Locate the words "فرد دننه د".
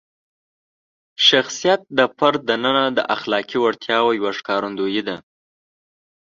2.17-2.99